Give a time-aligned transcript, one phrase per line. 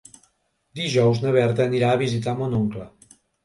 [0.79, 2.91] Dijous na Berta anirà a visitar mon oncle.